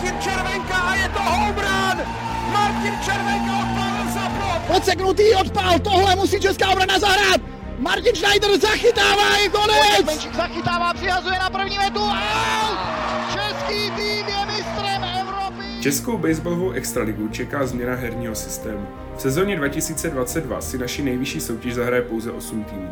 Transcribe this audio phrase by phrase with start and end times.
[0.00, 2.06] Martin Červenka a je to home run!
[2.52, 4.62] Martin Červenka odpálil za plot!
[4.66, 7.40] Podseknutý odpál, tohle musí česká obrana zahrát!
[7.78, 10.06] Martin Schneider zachytává, je konec!
[10.06, 15.64] Menšík zachytává, přihazuje na první metu a Český tým je mistrem Evropy!
[15.82, 18.86] Českou baseballovou extraligu čeká změna herního systému.
[19.16, 22.90] V sezóně 2022 si naši nejvyšší soutěž zahraje pouze 8 týmů.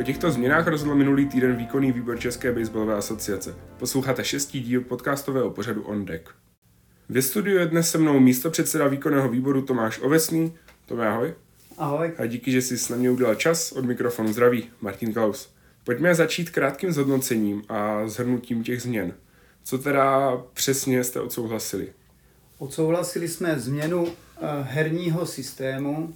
[0.00, 3.54] O těchto změnách rozhodl minulý týden výkonný výbor České baseballové asociace.
[3.78, 6.30] Posloucháte šestý díl podcastového pořadu On Deck.
[7.10, 10.52] Ve studiu je dnes se mnou místo předseda výkonného výboru Tomáš Ovesný.
[10.86, 11.34] Tome, ahoj.
[11.78, 12.12] Ahoj.
[12.18, 13.72] A díky, že jsi na mě udělal čas.
[13.72, 15.50] Od mikrofonu zdraví, Martin Klaus.
[15.84, 19.14] Pojďme začít krátkým zhodnocením a zhrnutím těch změn.
[19.64, 21.92] Co teda přesně jste odsouhlasili?
[22.58, 26.14] Odsouhlasili jsme změnu eh, herního systému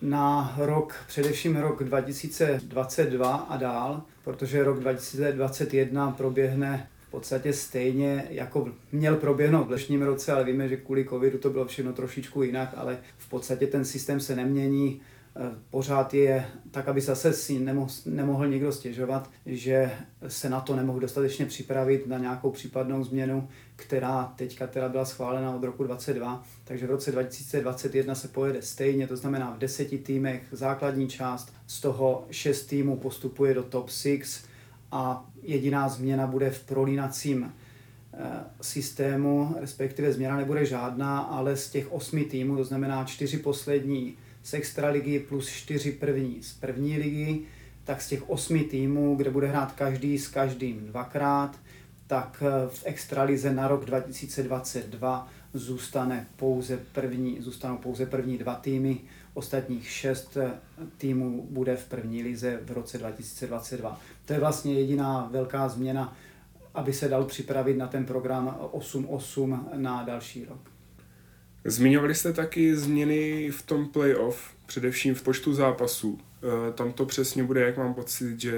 [0.00, 9.16] na rok, především rok 2022 a dál, protože rok 2021 proběhne podstatě stejně, jako měl
[9.16, 12.98] proběhnout v lešním roce, ale víme, že kvůli covidu to bylo všechno trošičku jinak, ale
[13.18, 15.00] v podstatě ten systém se nemění,
[15.36, 19.90] Eh, pořád je tak, aby zase si nemohl, nemohl někdo stěžovat, že
[20.28, 25.56] se na to nemohl dostatečně připravit na nějakou případnou změnu, která teďka teda byla schválena
[25.56, 30.42] od roku 2022, takže v roce 2021 se pojede stejně, to znamená v deseti týmech
[30.52, 34.51] základní část, z toho šest týmů postupuje do top 6
[34.92, 37.52] a jediná změna bude v prolínacím
[38.14, 38.18] eh,
[38.60, 44.54] systému, respektive změna nebude žádná, ale z těch osmi týmů, to znamená čtyři poslední z
[44.54, 47.40] extraligy plus čtyři první z první ligy,
[47.84, 51.58] tak z těch osmi týmů, kde bude hrát každý s každým dvakrát,
[52.06, 59.00] tak eh, v extralize na rok 2022 zůstane pouze první, zůstanou pouze první dva týmy,
[59.34, 60.50] ostatních šest eh,
[60.98, 64.00] týmů bude v první lize v roce 2022.
[64.26, 66.16] To je vlastně jediná velká změna,
[66.74, 70.70] aby se dal připravit na ten program 8-8 na další rok.
[71.64, 76.18] Zmiňovali jste taky změny v tom playoff, především v počtu zápasů.
[76.68, 78.52] E, tam to přesně bude, jak mám pocit, že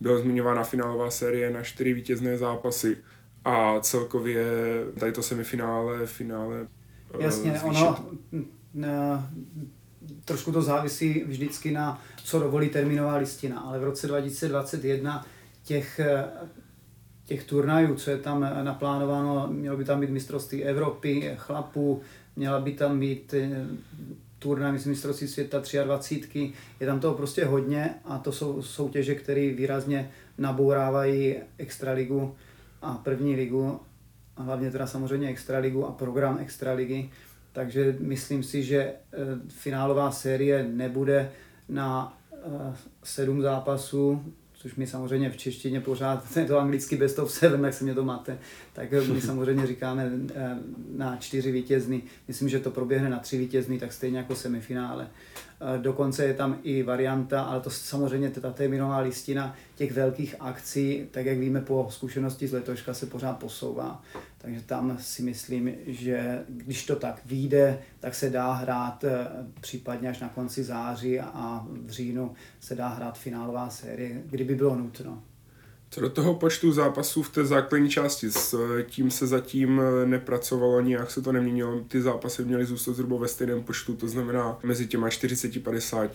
[0.00, 2.96] byla zmiňována finálová série na čtyři vítězné zápasy
[3.44, 4.44] a celkově
[5.00, 6.66] tady to semifinále, finále
[7.20, 7.64] e, Jasně, zvýšit.
[7.64, 8.06] ono
[10.24, 15.26] trošku to závisí vždycky na, co dovolí termínová listina, ale v roce 2021
[15.64, 16.00] těch
[17.26, 22.00] těch turnajů, co je tam naplánováno, mělo by tam být mistrovství Evropy, chlapů,
[22.36, 23.66] měla by tam být eh,
[24.38, 26.52] turnaj mistrovství světa 23.
[26.80, 32.34] Je tam toho prostě hodně a to jsou soutěže, které výrazně nabourávají extraligu
[32.82, 33.80] a první ligu,
[34.36, 37.10] a hlavně teda samozřejmě extraligu a program extraligy.
[37.56, 38.94] Takže myslím si, že eh,
[39.48, 41.30] finálová série nebude
[41.68, 42.36] na eh,
[43.04, 47.74] sedm zápasů, což my samozřejmě v češtině pořád, je to anglicky best of seven, jak
[47.74, 48.38] se mě to máte,
[48.72, 50.58] tak my samozřejmě říkáme eh,
[50.96, 52.02] na čtyři vítězny.
[52.28, 55.08] Myslím, že to proběhne na tři vítězny, tak stejně jako semifinále.
[55.60, 61.06] Eh, dokonce je tam i varianta, ale to samozřejmě ta terminová listina těch velkých akcí,
[61.10, 64.02] tak jak víme po zkušenosti z letoška, se pořád posouvá.
[64.38, 69.26] Takže tam si myslím, že když to tak vyjde, tak se dá hrát eh,
[69.60, 74.76] případně až na konci září a v říjnu se dá hrát finálová série, kdyby bylo
[74.76, 75.22] nutno.
[75.90, 81.10] Co do toho počtu zápasů v té základní části, s tím se zatím nepracovalo, nějak
[81.10, 81.80] se to neměnilo.
[81.80, 86.10] Ty zápasy měly zůstat zhruba ve stejném počtu, to znamená mezi těma 40 50.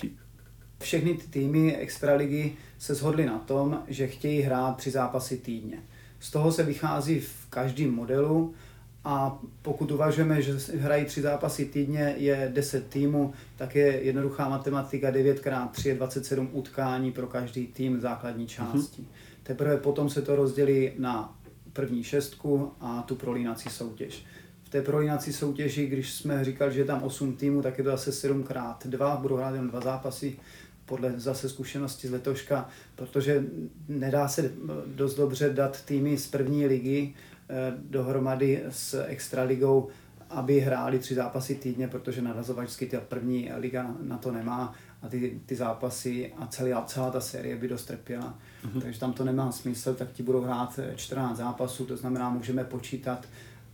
[0.79, 5.83] Všechny ty týmy extraligy se shodly na tom, že chtějí hrát tři zápasy týdně.
[6.19, 8.53] Z toho se vychází v každém modelu
[9.03, 15.11] a pokud uvažujeme, že hrají tři zápasy týdně, je 10 týmů, tak je jednoduchá matematika
[15.11, 19.01] 9x3 je 27 utkání pro každý tým základní části.
[19.01, 19.30] Mm-hmm.
[19.43, 21.39] Teprve potom se to rozdělí na
[21.73, 24.25] první šestku a tu prolínací soutěž.
[24.63, 27.89] V té prolínací soutěži, když jsme říkali, že je tam 8 týmů, tak je to
[27.89, 30.37] zase 7x2, budou hrát jen dva zápasy,
[30.85, 33.43] podle zase zkušenosti z letoška, protože
[33.87, 34.51] nedá se
[34.85, 37.13] dost dobře dát týmy z první ligy
[37.49, 39.87] eh, dohromady s extraligou,
[40.29, 45.39] aby hráli tři zápasy týdně, protože narazovačsky ta první liga na to nemá a ty,
[45.45, 48.39] ty zápasy a celá, celá ta série by dost trpěla.
[48.65, 48.81] Mm-hmm.
[48.81, 53.25] Takže tam to nemá smysl, tak ti budou hrát 14 zápasů, to znamená, můžeme počítat,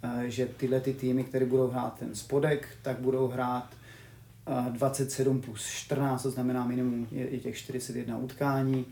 [0.03, 3.69] eh, že tyhle ty týmy, které budou hrát ten spodek, tak budou hrát
[4.69, 8.85] 27 plus 14, to znamená minimum je těch 41 utkání.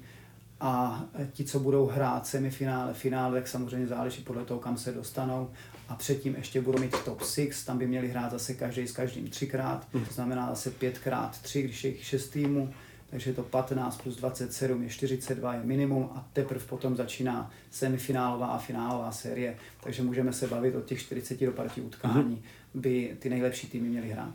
[0.60, 1.04] A
[1.34, 5.50] ti, co budou hrát semifinále, finále, tak samozřejmě záleží podle toho, kam se dostanou.
[5.90, 9.28] A předtím ještě budou mít top 6, tam by měli hrát zase každý s každým
[9.28, 12.74] třikrát, to znamená zase pětkrát tři, když je jich šest týmů,
[13.10, 18.58] takže to 15 plus 27 je 42 je minimum a teprve potom začíná semifinálová a
[18.58, 22.80] finálová série, takže můžeme se bavit o těch 40 do partí utkání, mm-hmm.
[22.82, 24.34] by ty nejlepší týmy měly hrát.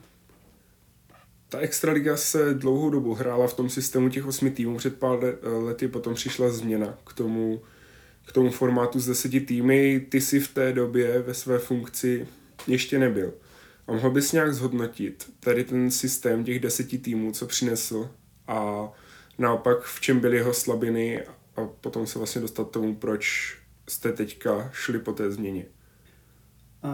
[1.49, 4.77] Ta Extraliga se dlouhou dobu hrála v tom systému těch osmi týmů.
[4.77, 7.63] Před pár lety potom přišla změna k tomu,
[8.27, 10.07] k tomu formátu z deseti týmy.
[10.09, 12.29] Ty si v té době ve své funkci
[12.67, 13.33] ještě nebyl.
[13.87, 18.11] A mohl bys nějak zhodnotit tady ten systém těch deseti týmů, co přinesl
[18.50, 18.88] a
[19.38, 21.23] naopak v čem byly jeho slabiny
[21.56, 23.56] a potom se vlastně dostat tomu, proč
[23.88, 25.64] jste teďka šli po té změně.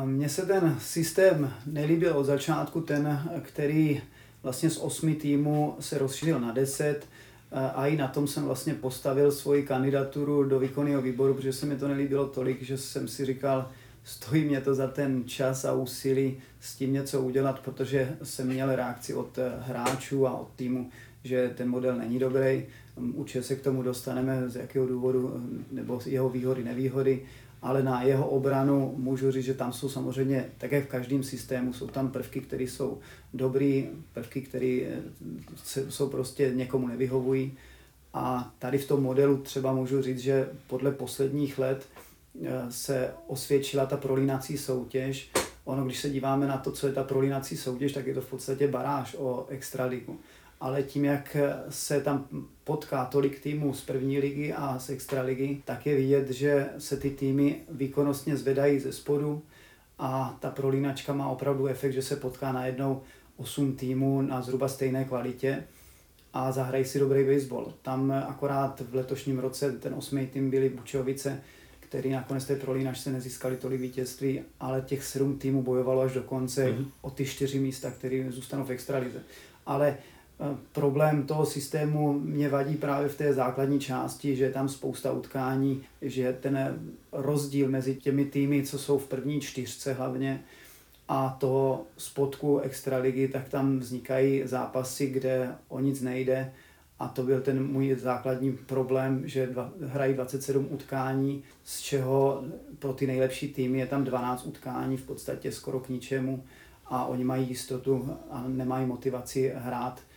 [0.04, 4.02] Mně se ten systém nelíbil od začátku, ten, který
[4.42, 7.06] vlastně z osmi týmů se rozšířil na deset
[7.74, 11.76] a i na tom jsem vlastně postavil svoji kandidaturu do výkonného výboru, protože se mi
[11.76, 13.70] to nelíbilo tolik, že jsem si říkal,
[14.04, 18.76] stojí mě to za ten čas a úsilí s tím něco udělat, protože jsem měl
[18.76, 20.90] reakci od hráčů a od týmu,
[21.26, 22.66] že ten model není dobrý.
[23.14, 25.42] Určitě se k tomu dostaneme, z jakého důvodu,
[25.72, 27.22] nebo jeho výhody, nevýhody
[27.62, 31.86] ale na jeho obranu můžu říct, že tam jsou samozřejmě, také v každém systému, jsou
[31.86, 32.98] tam prvky, které jsou
[33.34, 35.02] dobrý, prvky, které eh,
[35.88, 37.58] jsou prostě někomu nevyhovují.
[38.14, 41.88] A tady v tom modelu třeba můžu říct, že podle posledních let
[42.44, 45.30] eh, se osvědčila ta prolínací soutěž.
[45.64, 48.30] Ono, když se díváme na to, co je ta prolínací soutěž, tak je to v
[48.30, 50.20] podstatě baráž o extraligu
[50.60, 51.36] ale tím, jak
[51.68, 52.26] se tam
[52.64, 57.10] potká tolik týmů z první ligy a z extraligy, tak je vidět, že se ty
[57.10, 59.42] týmy výkonnostně zvedají ze spodu
[59.98, 63.02] a ta prolínačka má opravdu efekt, že se potká najednou
[63.36, 65.64] 8 týmů na zhruba stejné kvalitě
[66.32, 67.72] a zahrají si dobrý baseball.
[67.82, 71.42] Tam akorát v letošním roce ten osmý tým byli Bučovice,
[71.80, 76.66] který nakonec té prolínačce nezískali tolik vítězství, ale těch sedm týmů bojovalo až do konce
[76.66, 76.86] mm-hmm.
[77.00, 79.22] o ty čtyři místa, které zůstanou v extralize.
[79.66, 79.96] Ale
[80.72, 85.82] problém toho systému mě vadí právě v té základní části, že je tam spousta utkání,
[86.02, 86.78] že ten
[87.12, 90.44] rozdíl mezi těmi týmy, co jsou v první čtyřce hlavně,
[91.08, 96.52] a toho spodku extraligy, tak tam vznikají zápasy, kde o nic nejde.
[96.98, 102.44] A to byl ten můj základní problém, že dva, hrají 27 utkání, z čeho
[102.78, 106.44] pro ty nejlepší týmy je tam 12 utkání v podstatě skoro k ničemu
[106.86, 110.15] a oni mají jistotu a nemají motivaci hrát Eh,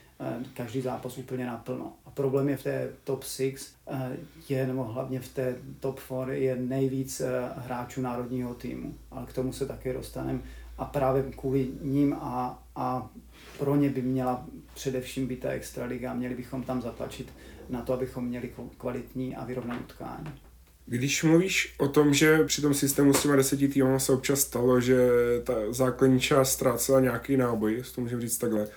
[0.54, 1.94] každý zápas úplně naplno.
[2.06, 4.18] A problém je v té top 6, eh,
[4.50, 8.95] je, nebo hlavně v té top 4 je nejvíc eh, hráčů národního týmu.
[9.12, 10.39] Ale k tomu se také dostaneme.
[10.77, 13.10] A právě kvůli ním a, a
[13.60, 16.13] pro ně by měla především být ta extraliga.
[16.13, 17.33] Měli bychom tam zatlačit
[17.69, 20.31] na to, abychom měli kvalitní a vyrovnané utkání.
[20.86, 24.81] Když mluvíš o tom, že při tom systému s těma deseti týmy se občas stalo,
[24.81, 25.10] že
[25.44, 28.68] ta základní část ztrácela nějaký náboj, to můžeme říct takhle,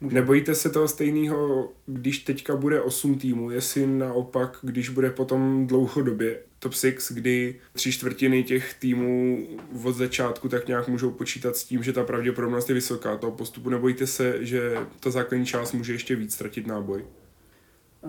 [0.00, 6.38] Nebojíte se toho stejného, když teďka bude 8 týmů, jestli naopak, když bude potom dlouhodobě
[6.58, 9.46] top 6, kdy tři čtvrtiny těch týmů
[9.84, 13.70] od začátku tak nějak můžou počítat s tím, že ta pravděpodobnost je vysoká toho postupu.
[13.70, 17.04] Nebojíte se, že ta základní část může ještě víc ztratit náboj?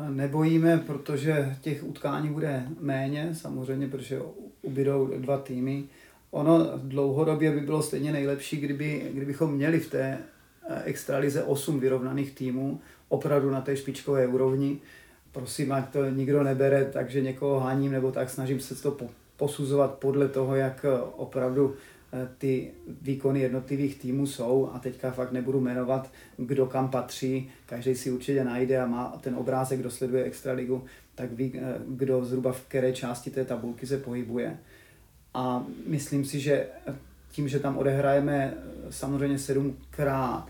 [0.09, 4.21] Nebojíme, protože těch utkání bude méně, samozřejmě, protože
[4.61, 5.83] ubydou dva týmy.
[6.31, 10.17] Ono dlouhodobě by bylo stejně nejlepší, kdyby, kdybychom měli v té
[10.83, 12.79] extralize 8 vyrovnaných týmů,
[13.09, 14.79] opravdu na té špičkové úrovni.
[15.31, 18.97] Prosím, ať to nikdo nebere, takže někoho háním nebo tak, snažím se to
[19.37, 21.75] posuzovat podle toho, jak eh, opravdu
[22.13, 27.95] eh, ty výkony jednotlivých týmů jsou a teďka fakt nebudu jmenovat, kdo kam patří, každý
[27.95, 30.83] si určitě najde a má ten obrázek, kdo sleduje Extraligu,
[31.15, 31.53] tak ví,
[31.87, 34.57] kdo zhruba v které části té tabulky se pohybuje.
[35.33, 36.67] A myslím si, že
[37.31, 38.53] tím, že tam odehrajeme
[38.89, 40.49] samozřejmě sedmkrát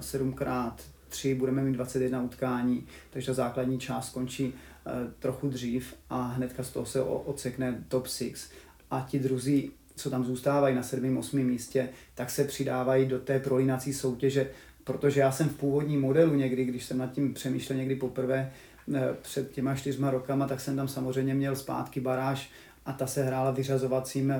[0.00, 4.54] 7x3 budeme mít 21 utkání, takže ta základní část skončí
[4.86, 8.50] eh, trochu dřív a hnedka z toho se odsekne top 6
[8.90, 11.18] a ti druzí, co tam zůstávají na 7.
[11.18, 11.38] 8.
[11.38, 14.50] místě, tak se přidávají do té prolínací soutěže,
[14.84, 18.52] protože já jsem v původním modelu někdy, když jsem nad tím přemýšlel někdy poprvé
[18.94, 22.50] eh, před těma čtyřma rokama, tak jsem tam samozřejmě měl zpátky baráž
[22.86, 24.34] a ta se hrála vyřazovacím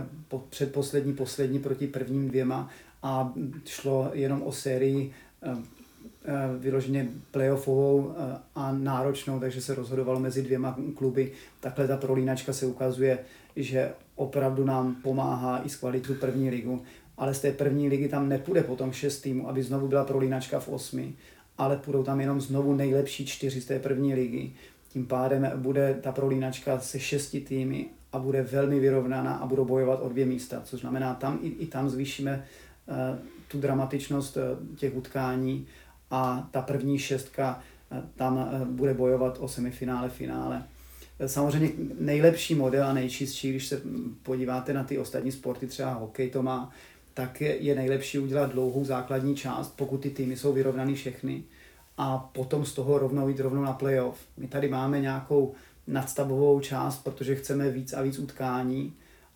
[0.49, 2.71] předposlední, poslední proti prvním dvěma
[3.07, 3.33] a
[3.65, 5.57] šlo jenom o sérii eh,
[6.25, 11.33] eh, vyloženě playoffovou eh, a náročnou, takže se rozhodovalo mezi dvěma kluby.
[11.61, 13.19] Takhle ta prolínačka se ukazuje,
[13.57, 16.83] že opravdu nám pomáhá i z kvalitu první ligu,
[17.17, 20.69] ale z té první ligy tam nepůjde potom šest týmů, aby znovu byla prolínačka v
[20.69, 21.15] osmi,
[21.59, 24.53] ale půjdou tam jenom znovu nejlepší čtyři z té první ligy.
[24.89, 30.01] Tím pádem bude ta prolínačka se šesti týmy a bude velmi vyrovnaná a budou bojovat
[30.03, 32.45] o dvě místa, což znamená, tam i, i tam zvýšíme
[33.49, 35.67] tu dramatičnost eh, těch utkání
[36.11, 37.61] a ta první šestka
[38.17, 40.63] tam bude bojovat o semifinále, finále.
[41.27, 43.81] Samozřejmě nejlepší model a nejčistší, když se
[44.23, 46.71] podíváte na ty ostatní sporty, třeba hokej to má,
[47.15, 51.45] tak je nejlepší udělat dlouhou základní část, pokud ty týmy jsou vyrovnaný všechny
[51.99, 54.19] a potom z toho rovnou jít rovnou na playoff.
[54.37, 55.55] My tady máme nějakou
[55.87, 58.93] nadstavovou část, protože chceme víc a víc utkání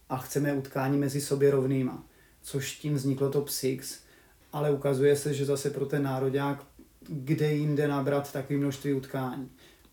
[0.09, 2.03] a chceme utkání mezi sobě rovnýma,
[2.43, 4.05] což tím vzniklo top 6,
[4.53, 6.65] ale ukazuje se, že zase pro ten národák,
[7.09, 9.51] kde jinde nabrat takové množství utkání.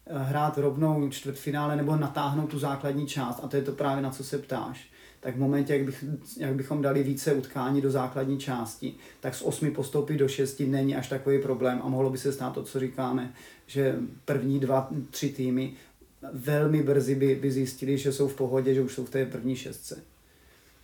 [0.09, 4.23] Hrát rovnou čtvrtfinále nebo natáhnout tu základní část, a to je to právě na co
[4.23, 4.89] se ptáš
[5.19, 6.03] tak v momentě, jak, bych,
[6.37, 10.95] jak bychom dali více utkání do základní části, tak z osmi postoupit do šesti není
[10.95, 13.33] až takový problém a mohlo by se stát to, co říkáme,
[13.65, 15.73] že první dva, tři týmy
[16.33, 19.55] velmi brzy by, by zjistili, že jsou v pohodě, že už jsou v té první
[19.55, 20.01] šestce.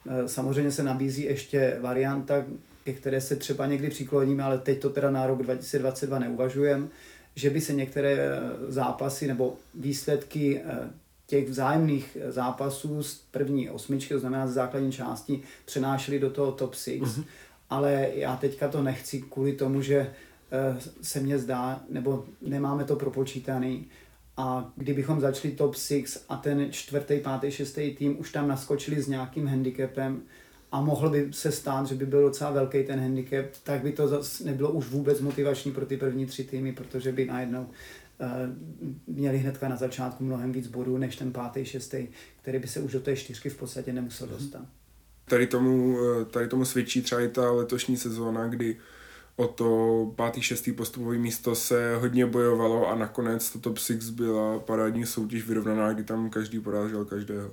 [0.09, 2.45] E, samozřejmě se nabízí ještě varianta,
[2.83, 6.87] ke které se třeba někdy přikloníme, ale teď to teda na rok 2022 neuvažujeme,
[7.35, 10.89] že by se některé e, zápasy nebo výsledky e,
[11.27, 16.75] těch vzájemných zápasů z první osmičky, to znamená z základní části, přenášeli do toho top
[16.75, 17.01] 6.
[17.01, 17.23] Mm-hmm.
[17.69, 19.97] Ale já teďka to nechci kvůli tomu, že
[20.51, 23.85] eh, se mně zdá, nebo nemáme to propočítaný,
[24.37, 29.07] a kdybychom začali top 6 a ten čtvrtý, pátý, šestý tým už tam naskočili s
[29.07, 30.21] nějakým handicapem
[30.71, 34.07] a mohl by se stát, že by byl docela velký ten handicap, tak by to
[34.07, 37.67] zase nebylo už vůbec motivační pro ty první tři týmy, protože by najednou
[38.19, 38.55] Eh,
[39.07, 42.07] měli hnedka na začátku mnohem víc bodů než ten pátý, šestý,
[42.41, 44.35] který by se už do té čtyřky v podstatě nemusel mhm.
[44.37, 44.65] dostat.
[45.25, 48.77] Tady tomu, eh, tady tomu svědčí třeba i ta letošní sezóna, kdy
[49.35, 54.59] o to pátý, šestý postupový místo se hodně bojovalo a nakonec to top 6 byla
[54.59, 57.51] parádní soutěž vyrovnaná, kdy tam každý porážel každého.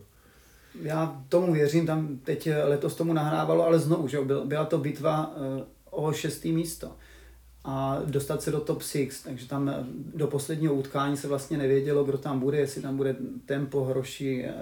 [0.82, 5.64] Já tomu věřím, tam teď letos tomu nahrávalo, ale znovu, že byla to bitva eh,
[5.90, 6.96] o šestý místo
[7.64, 9.74] a dostat se do top 6, takže tam eh,
[10.14, 14.54] do posledního utkání se vlastně nevědělo, kdo tam bude, jestli tam bude tempo, hroší, eh,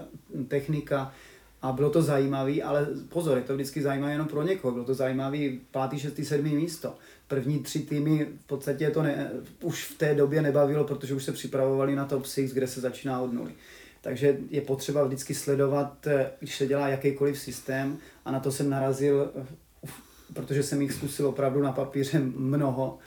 [0.49, 1.13] technika
[1.63, 4.95] a bylo to zajímavé, ale pozor, je to vždycky zajímavé jenom pro někoho, bylo to
[4.95, 5.39] zajímavé
[5.71, 6.95] pátý, šestý, sedmý místo.
[7.29, 9.31] První tři týmy v podstatě to ne,
[9.63, 13.21] už v té době nebavilo, protože už se připravovali na top 6, kde se začíná
[13.21, 13.53] od nuly.
[14.01, 18.71] Takže je potřeba vždycky sledovat, eh, když se dělá jakýkoliv systém a na to jsem
[18.71, 19.31] narazil
[20.35, 22.99] protože jsem jich zkusil opravdu na papíře mnoho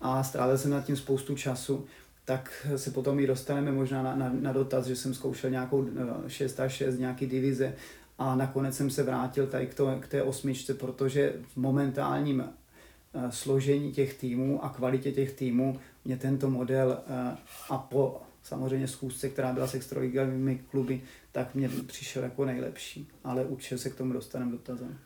[0.00, 1.86] a strávil jsem nad tím spoustu času,
[2.26, 5.86] tak se potom i dostaneme možná na, na, na dotaz, že jsem zkoušel nějakou
[6.26, 7.74] 6 a 6, nějaký divize
[8.18, 13.30] a nakonec jsem se vrátil tady k, to, k té osmičce, protože v momentálním uh,
[13.30, 17.14] složení těch týmů a kvalitě těch týmů mě tento model uh,
[17.70, 21.00] a po samozřejmě schůzce, která byla s extraligovými kluby,
[21.32, 24.98] tak mě přišel jako nejlepší, ale určitě se k tomu dostaneme dotazem.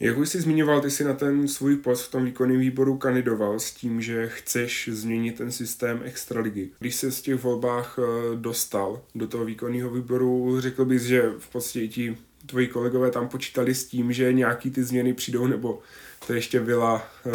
[0.00, 3.60] Jak už jsi zmiňoval, ty jsi na ten svůj post v tom výkonném výboru kandidoval
[3.60, 6.70] s tím, že chceš změnit ten systém extraligy.
[6.78, 11.48] Když se z těch volbách eh, dostal do toho výkonného výboru, řekl bys, že v
[11.48, 15.80] podstatě ti tvoji kolegové tam počítali s tím, že nějaký ty změny přijdou, nebo
[16.26, 17.32] to ještě byla uh,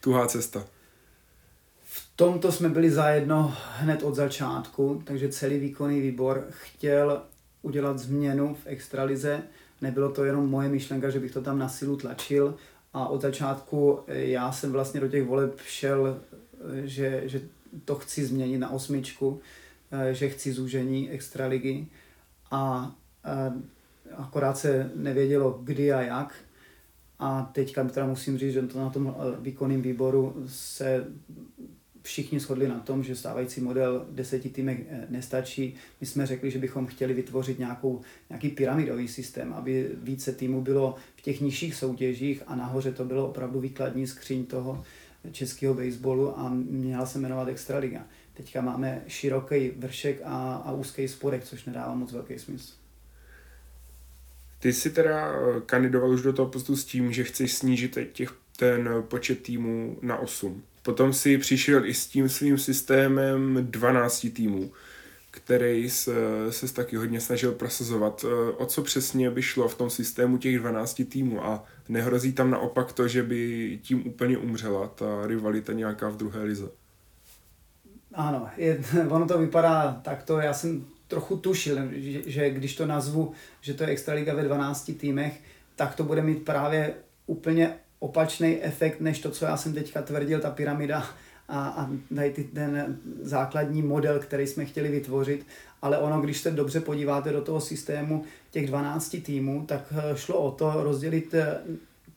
[0.00, 0.66] tuhá cesta?
[1.84, 7.22] V tomto jsme byli zajedno hned od začátku, takže celý výkonný výbor chtěl
[7.62, 9.42] udělat změnu v extralize
[9.82, 12.54] Nebylo to jenom moje myšlenka, že bych to tam na silu tlačil
[12.92, 16.20] a od začátku eh, já jsem vlastně do těch voleb šel,
[16.78, 17.40] eh, že, že
[17.84, 19.40] to chci změnit na osmičku,
[19.90, 21.86] eh, že chci zúžení extraligy
[22.50, 22.94] a
[24.16, 26.34] akorát se nevědělo kdy a jak.
[27.18, 31.06] A teďka teda musím říct, že to na tom výkonném výboru se
[32.02, 35.74] všichni shodli na tom, že stávající model deseti týmek eh, nestačí.
[36.00, 40.94] My jsme řekli, že bychom chtěli vytvořit nějakou, nějaký pyramidový systém, aby více týmů bylo
[41.16, 44.84] v těch nižších soutěžích a nahoře to bylo opravdu výkladní skříň toho
[45.32, 48.06] českého baseballu a měla se jmenovat Extraliga.
[48.34, 52.72] Teďka máme široký vršek a, a úzký spodek, což nedává moc velký smysl.
[54.58, 58.34] Ty jsi teda eh, kandidoval už do toho postu s tím, že chceš snížit těch,
[58.56, 60.62] ten počet týmů na 8.
[60.82, 64.72] Potom si přišel i s tím svým systémem 12 týmů,
[65.30, 66.12] který se,
[66.50, 68.24] se taky hodně snažil prosazovat.
[68.56, 72.92] O co přesně by šlo v tom systému těch 12 týmů a nehrozí tam naopak
[72.92, 76.68] to, že by tím úplně umřela ta rivalita nějaká v druhé lize?
[78.14, 80.38] Ano, je, ono to vypadá takto.
[80.38, 84.90] Já jsem trochu tušil, že, že když to nazvu, že to je Extraliga ve 12
[84.96, 85.40] týmech,
[85.76, 86.94] tak to bude mít právě
[87.26, 91.04] úplně opačný efekt, než to, co já jsem teďka tvrdil, ta pyramida
[91.48, 95.46] a, a tady ten základní model, který jsme chtěli vytvořit.
[95.82, 100.38] Ale ono, když se dobře podíváte do toho systému těch 12 týmů, tak eh, šlo
[100.38, 101.60] o to rozdělit eh,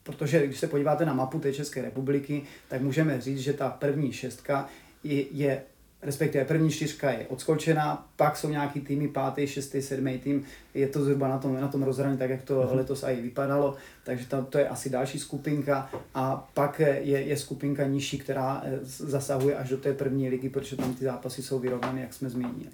[0.02, 4.12] protože když se podíváte na mapu té České republiky, tak můžeme říct, že ta první
[4.12, 4.68] šestka
[5.04, 5.62] je, je
[6.02, 11.04] respektive první čtyřka je odskočená, pak jsou nějaký týmy, pátý, šestý, sedmý tým, je to
[11.04, 12.74] zhruba na tom, na tom rozhraní, tak jak to uh-huh.
[12.74, 17.86] letos i vypadalo, takže to, to je asi další skupinka a pak je, je skupinka
[17.86, 22.00] nižší, která eh, zasahuje až do té první ligy, protože tam ty zápasy jsou vyrovnané,
[22.00, 22.70] jak jsme zmínili.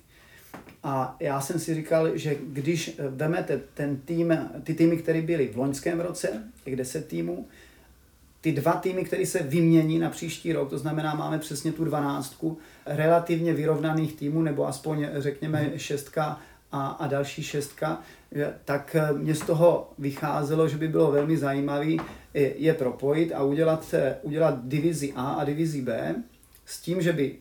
[0.82, 5.48] A já jsem si říkal, že když eh, vemete ten tým, ty týmy, které byly
[5.48, 7.48] v loňském roce, těch 10 týmů,
[8.42, 12.58] ty dva týmy, které se vymění na příští rok, to znamená, máme přesně tu dvanáctku
[12.86, 15.78] relativně vyrovnaných týmů, nebo aspoň řekněme mhm.
[15.78, 16.40] šestka
[16.72, 18.00] a, a další šestka,
[18.64, 21.86] tak eh, mě z toho vycházelo, že by bylo velmi zajímavé
[22.34, 26.14] je propojit a udělat, eh, udělat divizi A a divizi B
[26.66, 27.36] s tím, že by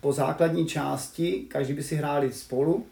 [0.00, 2.86] po základní části každý by si hráli spolu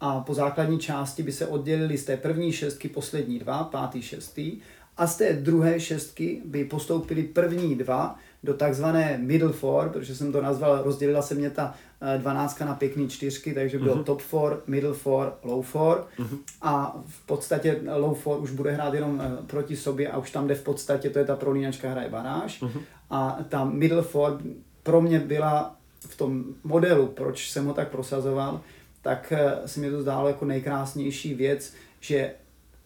[0.00, 4.58] a po základní části by se oddělili z té první šestky poslední dva, pátý, šestý
[4.96, 10.32] a z té druhé šestky by postoupili první dva do takzvané middle four, protože jsem
[10.32, 14.04] to nazval, rozdělila se mě ta eh, dvanáctka na pěkný čtyřky, takže bylo uh-huh.
[14.04, 16.38] top four, middle four, low four uh-huh.
[16.62, 20.46] a v podstatě low four už bude hrát jenom eh, proti sobě a už tam
[20.46, 22.80] jde v podstatě, to je ta prolínačka hraje baráž uh-huh.
[23.10, 24.40] a ta middle four
[24.82, 28.60] pro mě byla v tom modelu, proč jsem ho tak prosazoval,
[29.02, 32.34] tak eh, se mi to zdálo jako nejkrásnější věc, že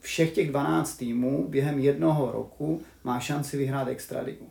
[0.01, 4.51] všech těch 12 týmů během jednoho roku má šanci vyhrát extraligu.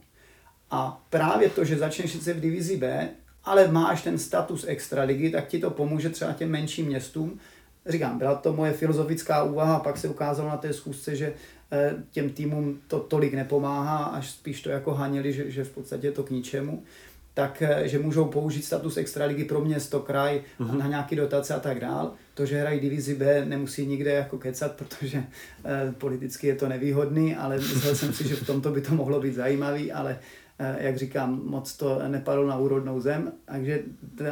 [0.71, 3.09] A právě to, že začneš sice v divizi B,
[3.43, 7.39] ale máš ten status extraligy, tak ti to pomůže třeba těm menším městům.
[7.85, 11.33] Říkám, byla to moje filozofická úvaha, pak se ukázalo na té schůzce, že
[11.71, 16.07] eh, těm týmům to tolik nepomáhá, až spíš to jako hanili, že, že v podstatě
[16.07, 16.83] je to k ničemu
[17.37, 20.77] tak eh, že můžou použít status extraligy pro město, kraj uh-huh.
[20.77, 22.13] na nějaké dotace a tak dál.
[22.37, 25.23] To, že hrají divizi B, nemusí nikde jako kecat, protože
[25.65, 29.21] eh, politicky je to nevýhodný, ale myslel jsem si, že v tomto by to mohlo
[29.21, 30.19] být zajímavý, ale
[30.59, 33.31] eh, jak říkám, moc to nepadlo na úrodnou zem.
[33.45, 33.79] Takže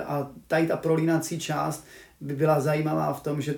[0.06, 1.88] a tady ta prolínací část
[2.22, 3.56] by byla zajímavá v tom, že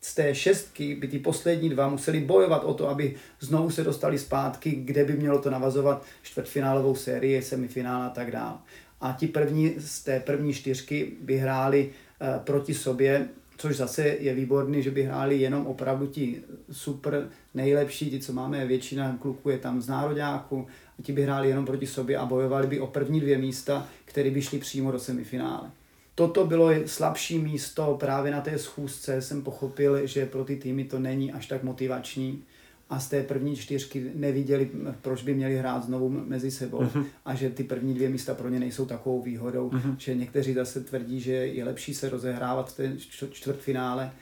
[0.00, 4.18] z té šestky by ty poslední dva museli bojovat o to, aby znovu se dostali
[4.18, 8.58] zpátky, kde by mělo to navazovat čtvrtfinálovou sérii, semifinál a tak dále.
[9.00, 14.34] A ti první z té první čtyřky by hráli uh, proti sobě, což zase je
[14.34, 19.58] výborný, že by hráli jenom opravdu ti super nejlepší, ti, co máme, většina kluků je
[19.58, 20.66] tam z nároďáku,
[20.98, 24.30] a ti by hráli jenom proti sobě a bojovali by o první dvě místa, které
[24.30, 25.70] by šly přímo do semifinále
[26.14, 29.22] toto bylo slabší místo právě na té schůzce.
[29.22, 32.44] Jsem pochopil, že pro ty týmy to není až tak motivační
[32.92, 34.70] a z té první čtyřky neviděli,
[35.02, 37.04] proč by měli hrát znovu mezi sebou uh-huh.
[37.24, 39.94] a že ty první dvě místa pro ně nejsou takovou výhodou, uh-huh.
[39.98, 42.92] že někteří zase tvrdí, že je lepší se rozehrávat v té
[43.30, 44.12] čtvrtfinále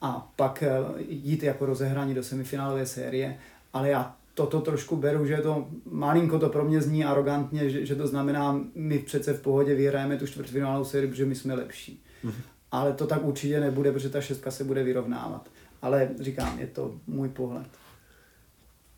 [0.00, 0.68] a pak eh,
[1.08, 3.38] jít jako rozehrání do semifinálové série,
[3.72, 7.94] ale já toto trošku beru, že to malinko to pro mě zní arrogantně, že, že
[7.94, 12.02] to znamená, my přece v pohodě vyhrajeme tu čtvrtfinálovou sérii, protože my jsme lepší.
[12.24, 12.42] Mm-hmm.
[12.72, 15.48] Ale to tak určitě nebude, protože ta šestka se bude vyrovnávat.
[15.82, 17.66] Ale říkám, je to můj pohled.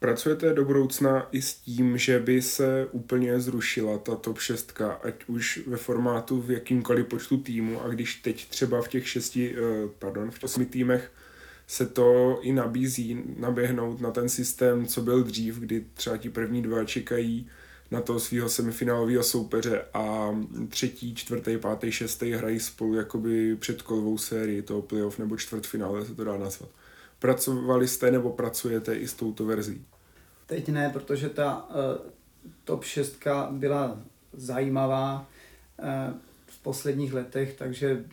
[0.01, 5.15] Pracujete do budoucna i s tím, že by se úplně zrušila ta top 6, ať
[5.27, 9.89] už ve formátu v jakýmkoliv počtu týmu a když teď třeba v těch šesti, eh,
[9.99, 11.13] pardon, v osmi týmech
[11.67, 16.63] se to i nabízí naběhnout na ten systém, co byl dřív, kdy třeba ti první
[16.63, 17.51] dva čekají
[17.91, 20.37] na toho svého semifinálového soupeře a
[20.69, 26.25] třetí, čtvrtý, pátý, šestý hrají spolu jakoby předkolovou sérii toho playoff nebo čtvrtfinále se to
[26.25, 26.71] dá nazvat.
[27.19, 29.85] Pracovali jste nebo pracujete i s touto verzí?
[30.47, 31.75] Teď ne, protože ta uh,
[32.65, 33.19] top 6
[33.51, 33.99] byla
[34.33, 35.29] zajímavá
[35.79, 35.87] uh,
[36.47, 38.05] v posledních letech, takže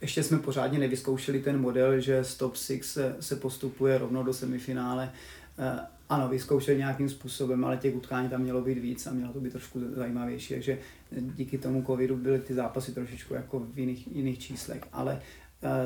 [0.00, 4.34] ještě jsme pořádně nevyzkoušeli ten model, že z top 6 se, se postupuje rovnou do
[4.34, 5.12] semifinále.
[5.58, 9.40] Uh, ano, vyzkoušeli nějakým způsobem, ale těch utkání tam mělo být víc a mělo to
[9.40, 10.78] být trošku zajímavější, takže
[11.10, 14.80] díky tomu covidu byly ty zápasy trošičku jako v jiných, jiných číslech.
[14.92, 15.22] Ale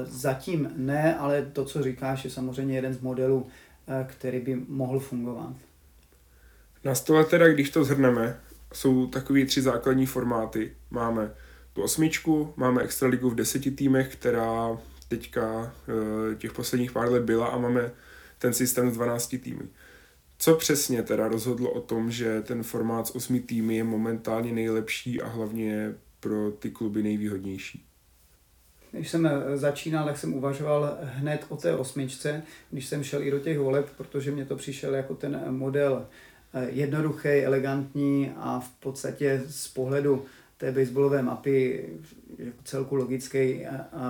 [0.04, 3.48] zatím ne, ale to, co říkáš, je samozřejmě jeden z modelů, uh,
[4.06, 5.56] který by mohl fungovat.
[6.84, 8.40] Na stole teda, když to zhrneme,
[8.72, 10.72] jsou takové tři základní formáty.
[10.90, 11.30] Máme
[11.72, 17.46] tu osmičku, máme extraligu v deseti týmech, která teďka eh, těch posledních pár let byla
[17.46, 17.92] a máme
[18.38, 19.68] ten systém z 12 týmy.
[20.38, 25.22] Co přesně teda rozhodlo o tom, že ten formát s osmi týmy je momentálně nejlepší
[25.22, 27.86] a hlavně pro ty kluby nejvýhodnější?
[28.94, 33.30] Když jsem eh, začínal, tak jsem uvažoval hned o té osmičce, když jsem šel i
[33.30, 36.06] do těch voleb, protože mě to přišel jako ten model
[36.54, 40.24] eh, jednoduchý, elegantní a v podstatě z pohledu
[40.58, 41.84] té baseballové mapy
[42.38, 43.66] jako celku logický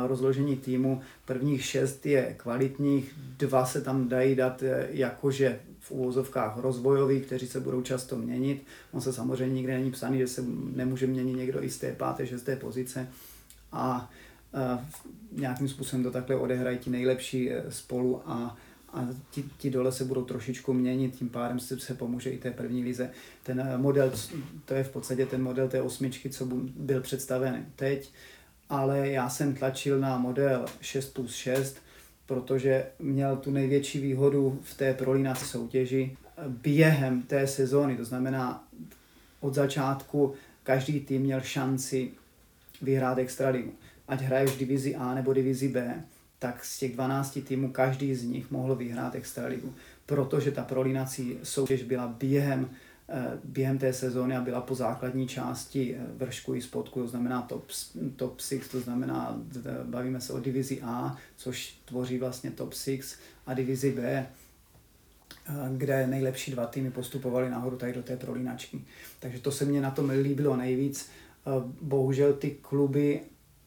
[0.06, 1.00] rozložení týmu.
[1.24, 7.60] Prvních šest je kvalitních, dva se tam dají dát jakože v úvozovkách rozvojový, kteří se
[7.60, 8.62] budou často měnit.
[8.92, 10.44] On se samozřejmě nikde není psaný, že se
[10.74, 13.08] nemůže měnit někdo i z té páté, šesté pozice.
[13.72, 14.10] A
[15.32, 18.56] nějakým způsobem to takhle odehrají ti nejlepší e, spolu a
[18.94, 22.50] a ti, ti dole se budou trošičku měnit, tím pádem se, se pomůže i té
[22.50, 23.10] první lize.
[23.42, 24.12] Ten eh, model,
[24.64, 28.10] to je v podstatě ten model té osmičky, co byl představen teď,
[28.70, 31.76] ale já jsem tlačil na model 6 plus 6,
[32.26, 36.16] protože měl tu největší výhodu v té prolínací soutěži
[36.48, 38.68] během té sezóny, to znamená
[39.40, 42.12] od začátku každý tým měl šanci
[42.82, 43.72] vyhrát extraligu.
[44.08, 46.04] Ať hraješ v divizi A nebo divizi B,
[46.44, 49.74] tak z těch 12 týmů každý z nich mohl vyhrát extraligu,
[50.06, 52.70] protože ta prolínací soutěž byla během,
[53.08, 57.42] eh, během té sezóny a byla po základní části eh, vršku i spodku, to znamená
[57.42, 57.64] top,
[58.16, 59.40] top 6, to znamená,
[59.84, 66.06] bavíme se o divizi A, což tvoří vlastně top 6 a divizi B, eh, kde
[66.06, 68.84] nejlepší dva týmy postupovali nahoru tady do té prolínačky.
[69.20, 71.10] Takže to se mně na tom líbilo nejvíc.
[71.80, 73.20] Bohužel ty kluby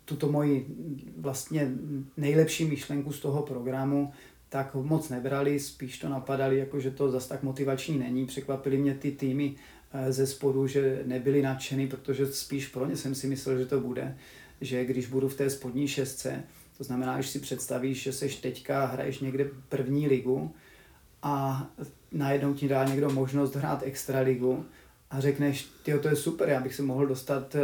[0.07, 0.75] tuto moji
[1.17, 1.71] vlastně
[2.17, 4.11] nejlepší myšlenku z toho programu
[4.49, 8.25] tak moc nebrali, spíš to napadali, jako že to zas tak motivační není.
[8.25, 9.55] Překvapili mě ty týmy
[9.93, 13.79] eh, ze spodu, že nebyli nadšený, protože spíš pro ně jsem si myslel, že to
[13.79, 14.17] bude,
[14.61, 16.43] že když budu v té spodní šestce,
[16.77, 20.51] to znamená, když si představíš, že seš teďka, hraješ někde první ligu
[21.23, 21.67] a
[22.11, 24.65] najednou ti dá někdo možnost hrát extraligu,
[25.09, 27.61] a řekneš, ty to je super, já bych se mohl dostat eh,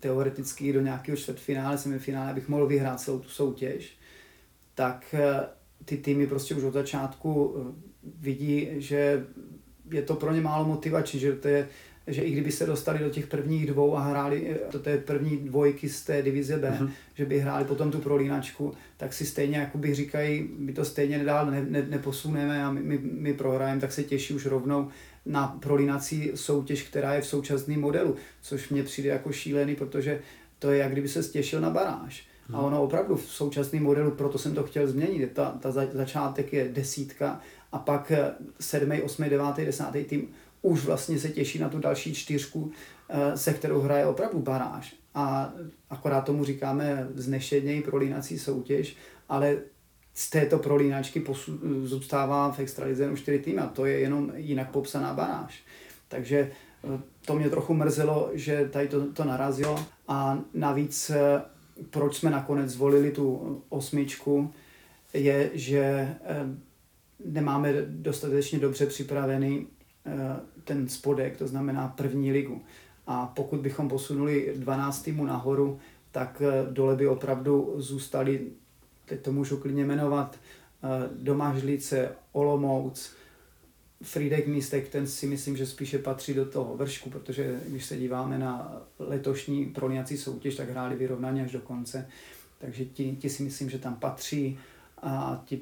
[0.00, 3.98] teoreticky do nějakého čtvrtfinále, semifinále, abych mohl vyhrát celou tu soutěž,
[4.74, 5.40] tak eh,
[5.84, 7.72] ty týmy prostě už od začátku eh,
[8.20, 9.26] vidí, že
[9.90, 11.68] je to pro ně málo motivační, že to je,
[12.06, 15.88] že i kdyby se dostali do těch prvních dvou a hráli do té první dvojky
[15.88, 16.90] z té divize B, uh-huh.
[17.14, 21.50] že by hráli potom tu prolínačku, tak si stejně jakoby říkají, my to stejně dál
[21.50, 24.88] ne, ne, neposuneme a my, my, my prohrajeme, tak se těší už rovnou
[25.28, 30.20] na prolínací soutěž, která je v současném modelu, což mně přijde jako šílený, protože
[30.58, 32.26] to je jak kdyby se stěšil na baráž.
[32.52, 32.64] A hmm.
[32.64, 37.40] ono opravdu v současném modelu, proto jsem to chtěl změnit, ta, ta začátek je desítka
[37.72, 38.12] a pak
[38.60, 40.28] sedmý, osmý, devátý, desátý tým
[40.62, 42.70] už vlastně se těší na tu další čtyřku,
[43.08, 44.94] eh, se kterou hraje opravdu baráž.
[45.14, 45.52] A
[45.90, 48.96] akorát tomu říkáme znešedněji prolínací soutěž,
[49.28, 49.56] ale
[50.18, 54.70] z této prolínačky posu, zůstává v extralize jenom čtyři týmy a to je jenom jinak
[54.70, 55.62] popsaná baráž.
[56.08, 61.42] Takže eh, to mě trochu mrzelo, že tady to, to narazilo a navíc eh,
[61.90, 64.52] proč jsme nakonec zvolili tu osmičku,
[65.14, 66.46] je, že eh,
[67.24, 69.66] nemáme dostatečně dobře připravený
[70.64, 72.62] ten spodek, to znamená první ligu.
[73.06, 75.78] A pokud bychom posunuli 12 týmů nahoru,
[76.10, 78.50] tak dole by opravdu zůstali
[79.08, 83.12] teď to můžu klidně jmenovat, eh, Domažlice, Olomouc,
[84.02, 88.38] Frídek Místek, ten si myslím, že spíše patří do toho vršku, protože když se díváme
[88.38, 92.08] na letošní prolínací soutěž, tak hráli vyrovnaně až do konce.
[92.58, 94.58] Takže ti, ti si myslím, že tam patří
[95.02, 95.60] a ti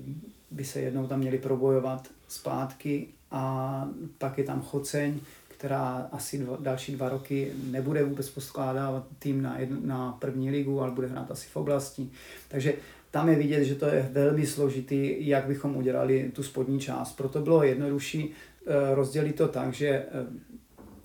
[0.50, 6.56] by se jednou tam měli probojovat zpátky a pak je tam Choceň, která asi dva,
[6.60, 11.30] další dva roky nebude vůbec poskládávat tým na, jedno, na první ligu, ale bude hrát
[11.30, 12.10] asi v oblasti.
[12.48, 12.74] Takže
[13.16, 17.16] tam je vidět, že to je velmi složitý, jak bychom udělali tu spodní část.
[17.16, 20.06] Proto bylo jednodušší eh, rozdělit to tak, že eh,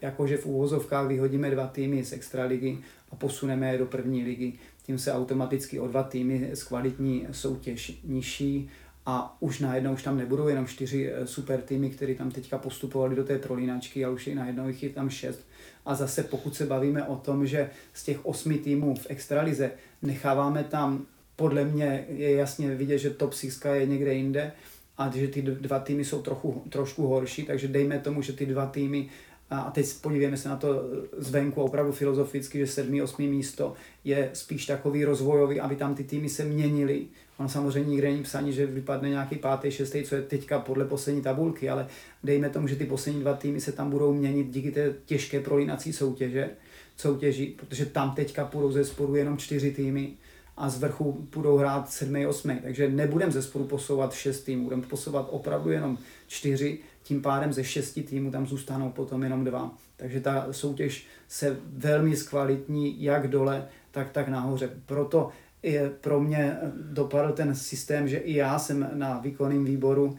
[0.01, 2.77] jakože v úvozovkách vyhodíme dva týmy z extraligy
[3.11, 4.53] a posuneme je do první ligy.
[4.83, 8.69] Tím se automaticky o dva týmy z kvalitní soutěž nižší
[9.05, 13.15] a už najednou už tam nebudou jenom čtyři eh, super týmy, které tam teďka postupovali
[13.15, 15.47] do té prolínačky, ale už je najednou jich je tam šest.
[15.85, 19.71] A zase pokud se bavíme o tom, že z těch osmi týmů v extralize
[20.01, 21.05] necháváme tam
[21.41, 24.51] podle mě je jasně vidět, že top 6 je někde jinde
[24.97, 28.65] a že ty dva týmy jsou trochu, trošku horší, takže dejme tomu, že ty dva
[28.65, 29.09] týmy
[29.49, 30.83] a teď podívejme se na to
[31.17, 33.73] zvenku opravdu filozoficky, že sedmý, osmý místo
[34.03, 37.05] je spíš takový rozvojový, aby tam ty týmy se měnily.
[37.37, 41.21] On samozřejmě nikde není psaní, že vypadne nějaký pátý, šestý, co je teďka podle poslední
[41.21, 41.87] tabulky, ale
[42.23, 45.93] dejme tomu, že ty poslední dva týmy se tam budou měnit díky té těžké prolínací
[45.93, 46.49] soutěže,
[46.97, 50.13] soutěži, protože tam teďka půjdou ze sporu jenom čtyři týmy
[50.57, 52.25] a z vrchu budou hrát 7.
[52.27, 52.57] 8.
[52.63, 57.63] Takže nebudeme ze sporu posouvat 6 týmů, budeme posouvat opravdu jenom 4, tím pádem ze
[57.63, 59.77] 6 týmů tam zůstanou potom jenom dva.
[59.95, 64.69] Takže ta soutěž se velmi zkvalitní jak dole, tak, tak nahoře.
[64.85, 65.29] Proto
[65.63, 66.57] je pro mě
[66.91, 70.17] dopadl ten systém, že i já jsem na výkonném výboru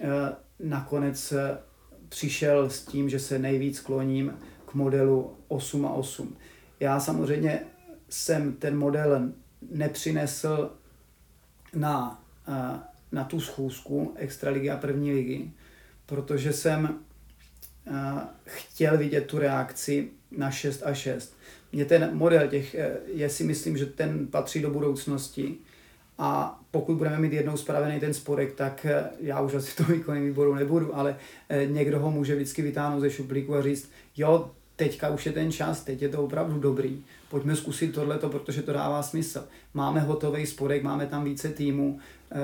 [0.00, 0.06] eh,
[0.60, 1.34] nakonec
[2.08, 6.36] přišel s tím, že se nejvíc kloním k modelu 8 a 8.
[6.80, 7.60] Já samozřejmě
[8.08, 9.32] jsem ten model
[9.70, 10.70] nepřinesl
[11.74, 12.80] na, eh,
[13.12, 15.50] na tu schůzku Extraligy a první ligy,
[16.06, 16.98] protože jsem
[17.86, 17.92] eh,
[18.44, 21.36] chtěl vidět tu reakci na 6 a 6.
[21.72, 25.56] Mně ten model těch, eh, je si myslím, že ten patří do budoucnosti
[26.18, 28.86] a pokud budeme mít jednou spravený ten sporek, tak
[29.20, 31.16] já už asi to výkonný výboru nebudu, ale
[31.66, 35.84] někdo ho může vždycky vytáhnout ze šuplíku a říct, jo, teďka už je ten čas,
[35.84, 39.44] teď je to opravdu dobrý, pojďme zkusit tohleto, protože to dává smysl.
[39.74, 41.98] Máme hotový spodek, máme tam více týmů,
[42.32, 42.36] eh,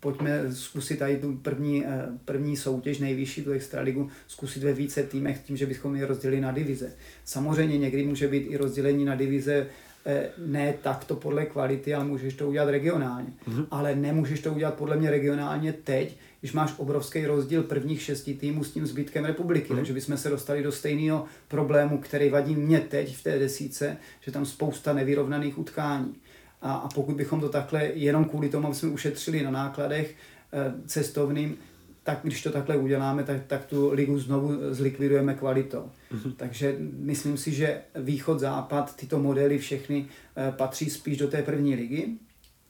[0.00, 5.38] pojďme zkusit tady tu první, eh, první soutěž, nejvyšší, tu extraligu, zkusit ve více týmech
[5.38, 6.92] tím, že bychom je rozdělili na divize.
[7.24, 9.66] Samozřejmě někdy může být i rozdělení na divize
[10.08, 13.28] eh, ne takto podle kvality, ale můžeš to udělat regionálně.
[13.48, 13.66] Mm-hmm.
[13.70, 18.64] Ale nemůžeš to udělat podle mě regionálně teď, když máš obrovský rozdíl prvních šesti týmů
[18.64, 19.72] s tím zbytkem republiky.
[19.72, 19.76] Mm.
[19.76, 24.32] Takže bychom se dostali do stejného problému, který vadí mě teď v té desíce, že
[24.32, 26.14] tam spousta nevyrovnaných utkání.
[26.62, 30.14] A, a pokud bychom to takhle jenom kvůli tomu, aby jsme ušetřili na nákladech
[30.52, 31.56] e, cestovným,
[32.02, 35.90] tak když to takhle uděláme, tak, tak tu ligu znovu zlikvidujeme kvalitou.
[36.12, 36.32] Mm-hmm.
[36.36, 40.06] Takže myslím si, že východ-západ, tyto modely všechny
[40.36, 42.08] e, patří spíš do té první ligy.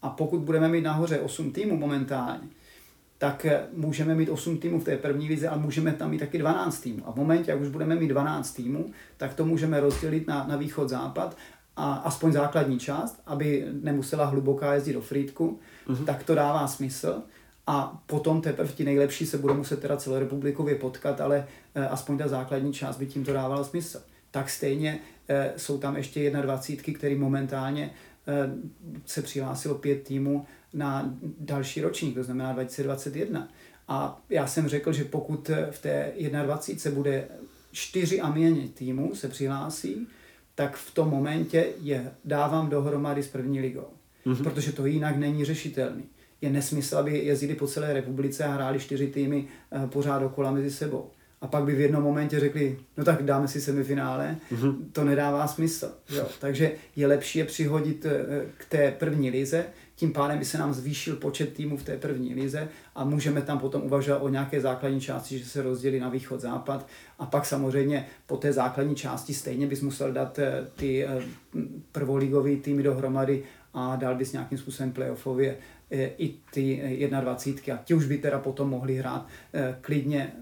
[0.03, 2.49] A pokud budeme mít nahoře 8 týmů momentálně,
[3.19, 6.39] tak eh, můžeme mít 8 týmů v té první lize a můžeme tam mít taky
[6.39, 7.03] 12 týmů.
[7.07, 10.57] A v momentě, jak už budeme mít 12 týmů, tak to můžeme rozdělit na, na
[10.57, 11.37] východ-západ
[11.77, 16.05] a aspoň základní část, aby nemusela hluboká jezdit do Frýdku, uh-huh.
[16.05, 17.23] tak to dává smysl.
[17.67, 22.29] A potom teprve ti nejlepší se budou muset teda celorepublikově potkat, ale eh, aspoň ta
[22.29, 24.03] základní část by tím to dávala smysl.
[24.31, 24.99] Tak stejně
[25.29, 27.91] eh, jsou tam ještě 21, který momentálně
[29.05, 33.49] se přihlásilo pět týmů na další ročník, to znamená 2021.
[33.89, 37.29] A já jsem řekl, že pokud v té 21 bude
[37.73, 40.07] čtyři a méně týmů se přihlásí,
[40.55, 43.89] tak v tom momentě je dávám dohromady s první ligou.
[44.27, 44.43] Mm-hmm.
[44.43, 46.05] Protože to jinak není řešitelný.
[46.41, 50.71] Je nesmysl, aby jezdili po celé republice a hráli čtyři týmy eh, pořád dokola mezi
[50.71, 51.11] sebou.
[51.47, 54.77] A pak by v jednom momentě řekli, no tak dáme si semifinále, mm-hmm.
[54.93, 55.93] to nedává smysl.
[56.11, 56.27] Jo.
[56.41, 60.75] Takže je lepší je přihodit eh, k té první lize, tím pádem by se nám
[60.75, 65.01] zvýšil počet týmů v té první lize a můžeme tam potom uvažovat o nějaké základní
[65.01, 66.87] části, že se rozdělí na východ-západ
[67.19, 71.23] a pak samozřejmě po té základní části stejně bys musel dát eh, ty eh,
[71.93, 73.43] prvoligové týmy dohromady
[73.75, 75.57] a dal bys nějakým způsobem playoffově
[76.19, 77.75] i ty 21.
[77.75, 79.27] A ti už by teda potom mohli hrát
[79.81, 80.33] klidně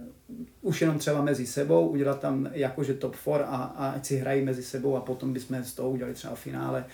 [0.63, 4.45] už jenom třeba mezi sebou, udělat tam jakože top 4 a, a ať si hrají
[4.45, 6.85] mezi sebou a potom bychom z toho udělali třeba finále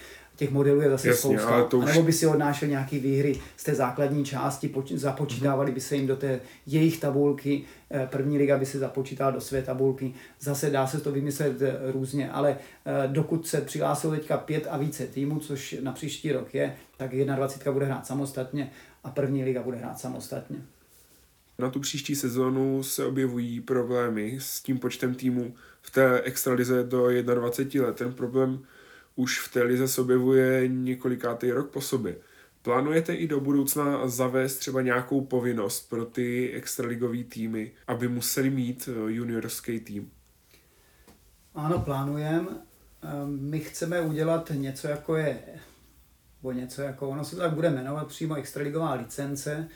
[0.40, 1.54] těch modelů je zase Jasně, spousta.
[1.54, 1.84] Ale to už...
[1.84, 6.16] nebo by si odnášel nějaké výhry z té základní části, započítávali by se jim do
[6.16, 11.00] té jejich tabulky, eh, první liga by se započítala do své tabulky, zase dá se
[11.00, 15.76] to vymyslet eh, různě, ale eh, dokud se přihlásilo teďka pět a více týmů, což
[15.82, 18.70] na příští rok je, tak 21 bude hrát samostatně
[19.04, 20.56] a první liga bude hrát samostatně.
[21.60, 27.22] Na tu příští sezónu se objevují problémy s tím počtem týmů v té extralize do
[27.22, 27.96] 21 let.
[27.96, 28.62] Ten problém
[29.16, 32.16] už v té lize se objevuje několikátý rok po sobě.
[32.62, 38.88] Plánujete i do budoucna zavést třeba nějakou povinnost pro ty extraligové týmy, aby museli mít
[38.92, 40.10] eh, juniorský tým?
[41.54, 42.48] Ano, plánujeme.
[43.02, 45.38] Ehm, my chceme udělat něco jako je,
[46.42, 49.68] nebo něco jako, ono se tak bude jmenovat přímo extraligová licence,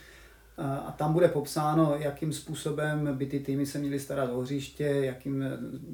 [0.58, 5.44] a tam bude popsáno, jakým způsobem by ty týmy se měly starat o hřiště, jakým,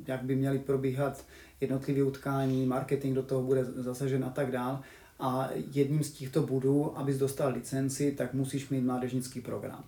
[0.07, 1.25] jak by měly probíhat
[1.61, 4.81] jednotlivé utkání, marketing do toho bude zasažen a tak dál.
[5.20, 9.85] A jedním z těchto budů, abys dostal licenci, tak musíš mít mládežnický program.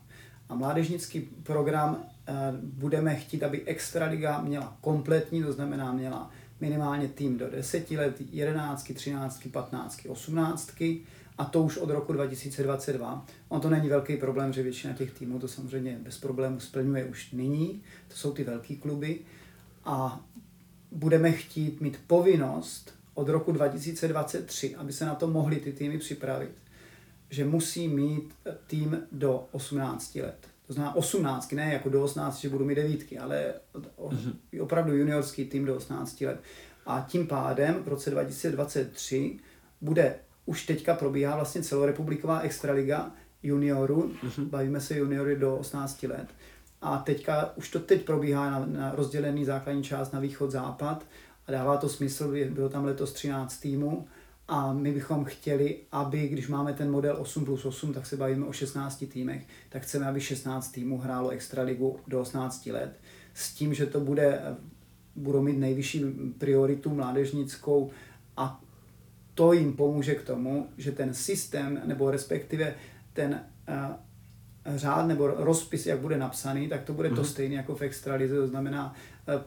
[0.49, 2.33] A mládežnický program eh,
[2.63, 6.31] budeme chtít, aby Extraliga měla kompletní, to znamená měla
[6.61, 10.73] minimálně tým do 10 let, 11, 13, 15, 18
[11.39, 13.27] a to už od roku 2022.
[13.49, 17.33] On to není velký problém, že většina těch týmů to samozřejmě bez problémů splňuje už
[17.33, 19.21] nyní, to jsou ty velké kluby.
[19.85, 20.25] A
[20.91, 26.51] budeme chtít mít povinnost od roku 2023, aby se na to mohly ty týmy připravit,
[27.31, 28.35] že musí mít
[28.67, 30.49] tým do 18 let.
[30.67, 34.63] To znamená 18, ne jako do 18, že budu mít devítky, ale mm-hmm.
[34.63, 36.41] opravdu juniorský tým do 18 let.
[36.87, 39.39] A tím pádem v roce 2023
[39.81, 40.15] bude
[40.47, 43.11] už teďka probíhá vlastně celorepubliková extraliga
[43.43, 44.45] juniorů, mm-hmm.
[44.45, 46.27] bavíme se juniory do 18 let,
[46.83, 51.07] a teďka, už to teď probíhá na, na rozdělený základní část na východ-západ
[51.47, 54.07] a dává to smysl, bylo tam letos 13 týmů.
[54.49, 58.47] A my bychom chtěli, aby, když máme ten model 8 plus 8, tak se bavíme
[58.47, 63.01] o 16 týmech, tak chceme, aby 16 týmů hrálo extraligu do 18 let.
[63.35, 64.43] S tím, že to bude
[65.17, 66.05] budou mít nejvyšší
[66.39, 67.91] prioritu mládežnickou
[68.37, 68.61] a
[69.35, 72.75] to jim pomůže k tomu, že ten systém, nebo respektive
[73.13, 77.15] ten uh, řád nebo rozpis, jak bude napsaný, tak to bude mm-hmm.
[77.15, 77.31] to mhm.
[77.31, 78.35] stejné jako v extralize.
[78.35, 78.95] To znamená,
[79.29, 79.43] uh,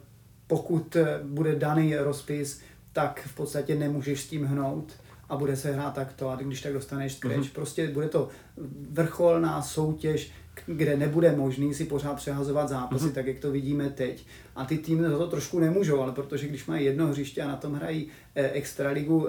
[0.47, 2.61] pokud bude daný rozpis,
[2.93, 4.93] tak v podstatě nemůžeš s tím hnout
[5.29, 7.37] a bude se hrát takto a když tak dostaneš scratch.
[7.37, 7.53] Mm-hmm.
[7.53, 8.29] Prostě bude to
[8.91, 10.31] vrcholná soutěž,
[10.65, 13.13] kde nebude možný si pořád přehazovat zápasy, mm-hmm.
[13.13, 14.25] tak jak to vidíme teď.
[14.55, 17.55] A ty týmy za to trošku nemůžou, ale protože když mají jedno hřiště a na
[17.55, 19.27] tom hrají eh, extraligu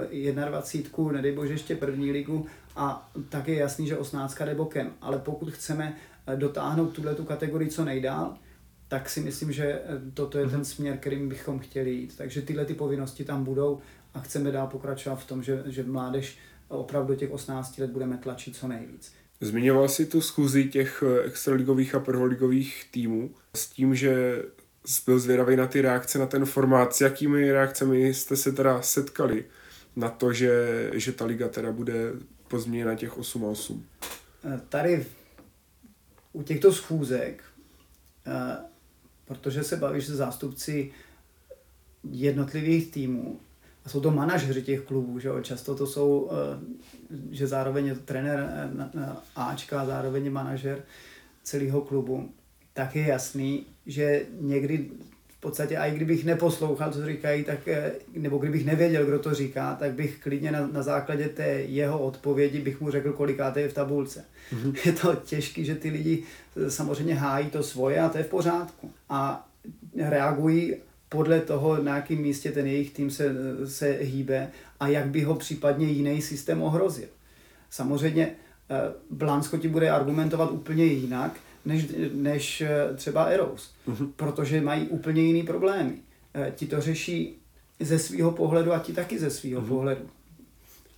[0.49, 4.93] 21, nedej bože ještě první ligu, a tak je jasný, že 18 jde bokem.
[5.01, 8.35] Ale pokud chceme eh, dotáhnout tuhle tu kategorii co nejdál,
[8.89, 9.83] tak si myslím, že eh,
[10.15, 10.65] toto je ten mhm.
[10.65, 12.17] směr, kterým bychom chtěli jít.
[12.17, 13.79] Takže tyhle ty povinnosti tam budou
[14.15, 18.57] a chceme dál pokračovat v tom, že, že mládež opravdu těch 18 let budeme tlačit
[18.57, 19.13] co nejvíc.
[19.41, 24.43] Zmiňoval si tu schůzi těch eh, extraligových a prvoligových týmů s tím, že
[25.07, 26.95] byl zvědavý na ty reakce, na ten formát.
[26.95, 29.45] S jakými reakcemi jste se teda setkali
[29.97, 32.13] na to, že, že ta liga teda bude
[32.49, 33.87] pozměněna těch 8 a 8?
[34.45, 35.07] Eh, tady
[36.33, 37.45] u těchto schůzek,
[38.27, 38.57] eh,
[39.25, 40.93] protože se bavíš se zástupci
[42.11, 43.41] jednotlivých týmů,
[43.87, 45.41] a jsou to manažeři těch klubů, že jo?
[45.41, 46.59] často to jsou, eh,
[47.31, 48.49] že zároveň je to trenér
[48.99, 50.83] eh, Ačka, zároveň je manažer
[51.43, 52.31] celého klubu,
[52.73, 54.91] tak je jasný, že někdy
[55.29, 59.75] v podstatě, i kdybych neposlouchal, co říkají, tak, eh, nebo kdybych nevěděl, kdo to říká,
[59.75, 63.75] tak bych klidně na, na základě té jeho odpovědi bych mu řekl, kolikáte je v
[63.75, 64.25] tabulce.
[64.53, 64.77] Mm-hmm.
[64.87, 66.23] Je to těžké, že ty lidi
[66.69, 68.91] samozřejmě hájí to svoje a to je v pořádku.
[69.09, 69.49] A
[69.97, 70.75] reagují
[71.09, 73.35] podle toho, na jakém místě ten jejich tým se,
[73.67, 77.09] se hýbe a jak by ho případně jiný systém ohrozil.
[77.71, 84.11] Samozřejmě eh, Blansko ti bude argumentovat úplně jinak, než, než eh, třeba Eros, mm-hmm.
[84.17, 85.93] protože mají úplně jiný problémy.
[86.35, 87.39] Eh, ti to řeší
[87.81, 89.69] ze svého pohledu a ti taky ze svého mm-hmm.
[89.69, 90.07] pohledu.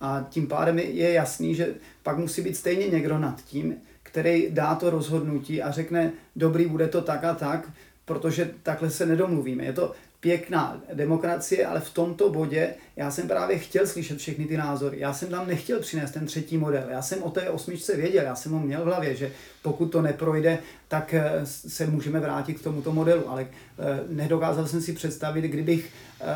[0.01, 4.75] A tím pádem je jasný, že pak musí být stejně někdo nad tím, který dá
[4.75, 7.69] to rozhodnutí a řekne, dobrý, bude to tak a tak,
[8.09, 9.63] protože takhle se nedomluvíme.
[9.63, 14.57] Je to pěkná demokracie, ale v tomto bodě já jsem právě chtěl slyšet všechny ty
[14.57, 14.99] názory.
[14.99, 16.83] Já jsem tam nechtěl přinést ten třetí model.
[16.89, 20.01] Já jsem o té osmičce věděl, já jsem ho měl v hlavě, že pokud to
[20.01, 25.41] neprojde, tak eh, se můžeme vrátit k tomuto modelu, ale eh, nedokázal jsem si představit,
[25.41, 25.89] kdybych
[26.21, 26.35] eh,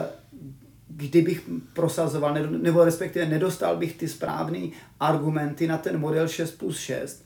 [0.88, 4.59] kdybych prosazoval, nebo respektive nedostal bych ty správné
[4.99, 7.25] argumenty na ten model 6 plus 6,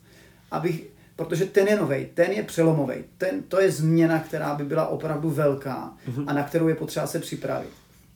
[0.52, 4.88] abych protože ten je nový, ten je přelomový, ten, to je změna, která by byla
[4.88, 6.24] opravdu velká uh-huh.
[6.28, 7.70] a na kterou je potřeba se připravit.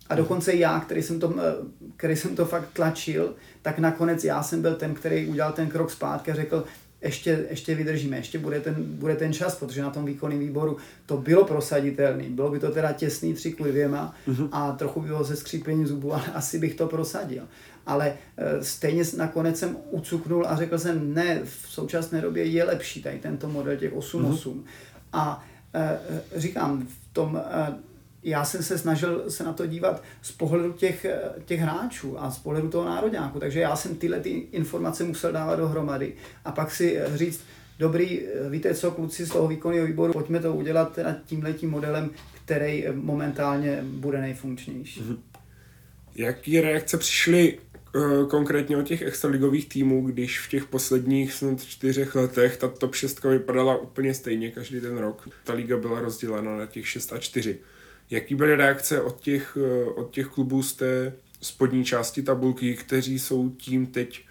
[0.09, 1.55] A dokonce já, který jsem, to, eh,
[1.97, 5.91] který jsem to fakt tlačil, tak nakonec já jsem byl ten, který udělal ten krok
[5.91, 6.63] zpátky a řekl,
[7.01, 11.17] ještě, ještě vydržíme, ještě bude ten, bude ten čas, protože na tom výkonném výboru to
[11.17, 12.23] bylo prosaditelné.
[12.23, 14.49] Bylo by to teda těsný tři k dvěma uh-huh.
[14.51, 17.43] a trochu bylo ze skřípení zubů, ale asi bych to prosadil
[17.85, 23.03] ale eh, stejně nakonec jsem ucuknul a řekl jsem, ne, v současné době je lepší
[23.03, 24.33] tady tento model těch 8.8.
[24.33, 24.63] Mm-hmm.
[25.13, 25.99] A eh,
[26.35, 27.41] říkám, v tom
[28.23, 31.05] já jsem se snažil se na to dívat z pohledu těch,
[31.45, 35.55] těch hráčů a z pohledu toho národňáku, takže já jsem tyhle ty informace musel dávat
[35.55, 36.13] dohromady
[36.45, 37.41] a pak si říct,
[37.79, 42.09] dobrý, víte co, kluci z toho výkonného výboru, pojďme to udělat tímhletím modelem,
[42.45, 45.01] který momentálně bude nejfunkčnější.
[45.01, 45.30] Mhm.
[46.21, 47.57] Jaký reakce přišly
[47.95, 52.95] Eh, konkrétně o těch extraligových týmů, když v těch posledních snad čtyřech letech ta top
[52.95, 55.29] 6 vypadala úplně stejně každý ten rok.
[55.43, 57.59] Ta liga byla rozdělena na těch 6 a 4.
[58.09, 63.19] Jaký byly reakce od těch, eh, od těch klubů z té spodní části tabulky, kteří
[63.19, 64.25] jsou tím teď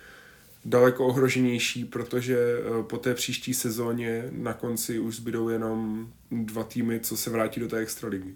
[0.65, 7.01] daleko ohroženější, protože eh, po té příští sezóně na konci už zbydou jenom dva týmy,
[7.01, 8.35] co se vrátí do té extraligy.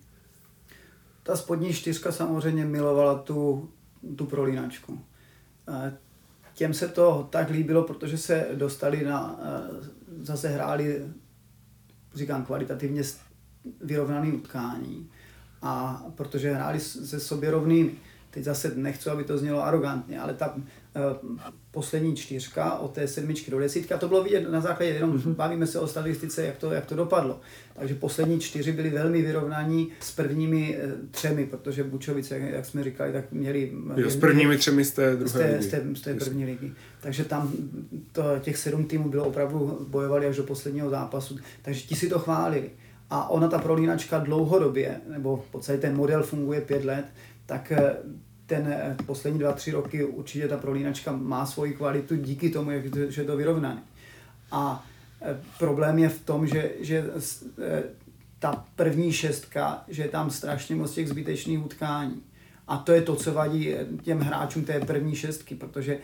[1.24, 3.70] Ta spodní čtyřka samozřejmě milovala tu,
[4.16, 5.00] tu prolínačku.
[6.54, 9.40] Těm se to tak líbilo, protože se dostali na,
[10.20, 11.06] zase hráli,
[12.14, 13.02] říkám, kvalitativně
[13.80, 15.10] vyrovnaný utkání
[15.62, 17.92] a protože hráli se sobě rovnými.
[18.34, 20.62] Teď zase nechci, aby to znělo arrogantně, ale ta uh,
[21.70, 25.34] poslední čtyřka od té sedmičky do desítka, to bylo vidět na základě, jenom mm-hmm.
[25.34, 27.40] bavíme se o statistice, jak to, jak to dopadlo.
[27.78, 32.84] Takže poslední čtyři byly velmi vyrovnaní s prvními uh, třemi, protože Bučovice, jak, jak jsme
[32.84, 33.72] říkali, tak měli...
[33.96, 35.62] Jo, s prvními třemi z té druhé z té, ligy.
[35.62, 36.72] Z té, z té první ligy.
[37.00, 37.52] Takže tam
[38.12, 42.18] to, těch sedm týmů bylo opravdu, bojovali až do posledního zápasu, takže ti si to
[42.18, 42.70] chválili.
[43.10, 47.04] A ona ta prolínačka dlouhodobě, nebo v podstatě ten model funguje pět let,
[47.46, 47.96] tak eh,
[48.46, 52.90] ten eh, poslední dva, tři roky určitě ta prolínačka má svoji kvalitu díky tomu, jak
[52.90, 53.82] to, že je to vyrovnané.
[54.50, 54.86] A
[55.22, 57.04] eh, problém je v tom, že, že
[58.38, 62.22] ta první šestka, že je tam strašně moc těch zbytečných utkání.
[62.68, 65.98] A to je to, co vadí těm hráčům té první šestky, protože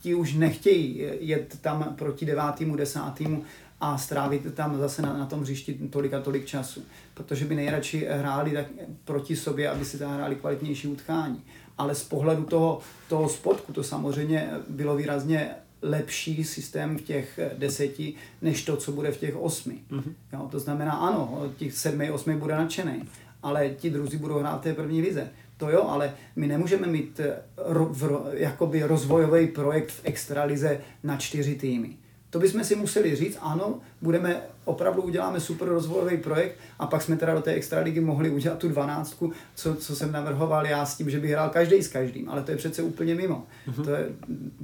[0.00, 3.44] ti už nechtějí jet tam proti devátýmu, desátýmu
[3.80, 6.82] a strávit tam zase na, na tom hřišti tolik a tolik času.
[7.14, 8.66] Protože by nejradši hráli tak
[9.04, 11.42] proti sobě, aby si zahráli kvalitnější utkání.
[11.78, 15.50] Ale z pohledu toho, toho spodku to samozřejmě bylo výrazně
[15.82, 19.78] lepší systém v těch deseti, než to, co bude v těch osmi.
[19.90, 20.12] Mm-hmm.
[20.32, 23.08] Jo, to znamená, ano, těch sedmi, osmi bude nadšený,
[23.42, 25.30] ale ti druzí budou hrát v té první lize.
[25.56, 27.20] To jo, ale my nemůžeme mít
[27.56, 31.96] ro, v, jakoby rozvojový projekt v extralize na čtyři týmy.
[32.30, 37.16] To bychom si museli říct, ano, budeme, opravdu uděláme super rozvojový projekt a pak jsme
[37.16, 41.10] teda do té extraligy mohli udělat tu dvanáctku, co, co jsem navrhoval já s tím,
[41.10, 43.46] že by hrál každý s každým, ale to je přece úplně mimo.
[43.68, 43.84] Uh-huh.
[43.84, 44.08] To je,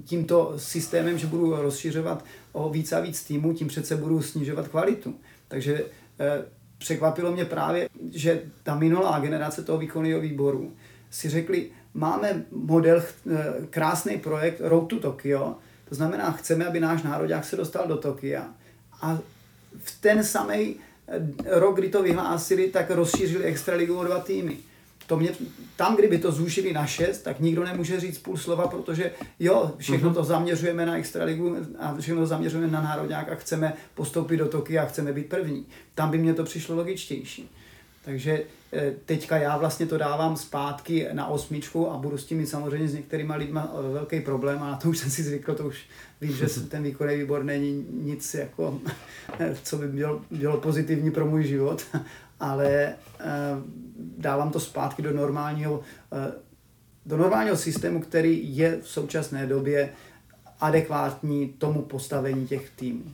[0.04, 5.14] tímto systémem, že budu rozšiřovat o víc a víc týmů, tím přece budu snižovat kvalitu.
[5.48, 5.84] Takže
[6.20, 6.44] eh,
[6.78, 10.72] překvapilo mě právě, že ta minulá generace toho výkonného výboru
[11.10, 15.56] si řekli, máme model, eh, krásný projekt Road to Tokyo,
[15.88, 18.48] to znamená, chceme, aby náš národák se dostal do Tokia.
[19.00, 19.18] A
[19.78, 20.76] v ten samý
[21.08, 21.20] eh,
[21.60, 24.56] rok, kdy to vyhlásili, tak rozšířili extraligu o dva týmy.
[25.06, 25.30] To mě,
[25.76, 29.10] tam, kdyby to zúžili na šest, tak nikdo nemůže říct půl slova, protože
[29.40, 30.14] jo, všechno uh-huh.
[30.14, 34.82] to zaměřujeme na extraligu a všechno to zaměřujeme na národák a chceme postoupit do Tokia
[34.82, 35.66] a chceme být první.
[35.94, 37.50] Tam by mě to přišlo logičtější.
[38.04, 38.42] Takže
[38.72, 42.88] eh, teďka já vlastně to dávám zpátky na osmičku a budu s tím mít samozřejmě
[42.88, 45.86] s některýma lidma eh, velký problém a na to už jsem si zvykl, to už
[46.20, 48.80] vím, že ten výkonný výbor není nic jako,
[49.62, 51.82] co by bylo, bylo pozitivní pro můj život,
[52.40, 52.94] ale eh,
[54.18, 55.80] dávám to zpátky do normálního,
[57.06, 59.90] do normálního systému, který je v současné době
[60.60, 63.04] adekvátní tomu postavení těch týmů.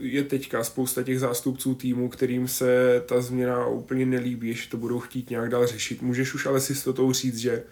[0.00, 5.00] Je teďka spousta těch zástupců týmu, kterým se ta změna úplně nelíbí, že to budou
[5.00, 6.02] chtít nějak dál řešit.
[6.02, 7.62] Můžeš už ale si s to říct, že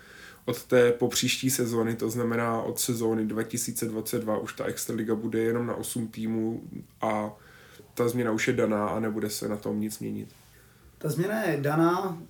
[0.45, 5.74] od té popříští sezóny, to znamená od sezóny 2022, už ta Extraliga bude jenom na
[5.74, 6.62] 8 týmů
[7.01, 7.37] a
[7.95, 10.29] ta změna už je daná a nebude se na tom nic měnit.
[10.99, 12.22] Ta změna je daná,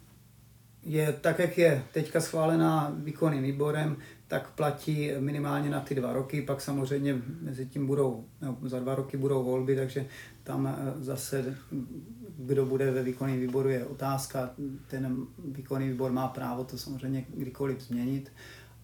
[0.83, 3.97] je tak, jak je teďka schválená výkonným výborem,
[4.29, 8.95] tak platí minimálně na ty dva roky, pak samozřejmě mezi tím budou, no, za dva
[8.95, 10.07] roky budou volby, takže
[10.43, 11.57] tam eh, zase,
[12.39, 14.51] kdo bude ve výkonném výboru, je otázka.
[14.87, 18.33] Ten výkonný výbor má právo to samozřejmě kdykoliv změnit,